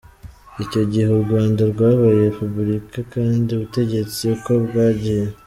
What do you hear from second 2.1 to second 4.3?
Repubulika kandi ubutegetsi